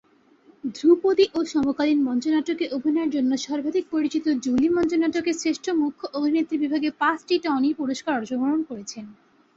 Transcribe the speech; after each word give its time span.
ধ্রুপদী 0.75 1.25
ও 1.33 1.39
সমকালীন 1.45 1.99
মঞ্চনাটকে 2.03 2.65
অভিনয়ের 2.69 3.09
জন্য 3.09 3.31
সর্বাধিক 3.37 3.85
পরিচিত 3.91 4.25
জুলি 4.45 4.67
মঞ্চনাটকে 4.69 5.31
শ্রেষ্ঠ 5.33 5.65
মুখ্য 5.81 6.03
অভিনেত্রী 6.17 6.55
বিভাগে 6.57 6.89
পাঁচটি 7.01 7.35
টনি 7.39 7.69
পুরস্কার 7.73 8.13
অর্জন 8.15 8.61
করেছেন। 8.69 9.05